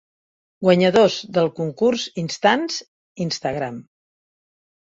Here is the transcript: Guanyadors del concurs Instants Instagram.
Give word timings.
Guanyadors 0.67 1.17
del 1.35 1.51
concurs 1.59 2.07
Instants 2.23 2.81
Instagram. 3.29 3.81